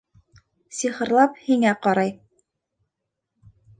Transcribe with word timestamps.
Сихырлап 0.77 1.37
һиңә 1.49 1.73
ҡарай. 1.85 2.13